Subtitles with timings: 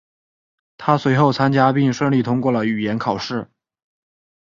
[0.79, 3.47] 他随后参加并顺利通过了语言考试。